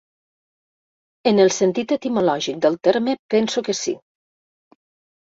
En 1.31 1.41
el 1.43 1.51
sentit 1.57 1.91
etimològic 1.95 2.57
del 2.63 2.77
terme, 2.87 3.15
penso 3.35 3.63
que 3.69 3.75
sí. 3.81 3.93